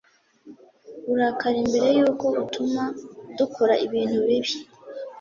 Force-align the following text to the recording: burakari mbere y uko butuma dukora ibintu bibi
burakari 1.07 1.59
mbere 1.69 1.87
y 1.97 1.99
uko 2.09 2.25
butuma 2.35 2.83
dukora 3.37 3.73
ibintu 3.85 4.17
bibi 4.27 4.53